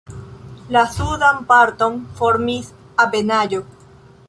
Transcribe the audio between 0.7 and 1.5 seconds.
La sudan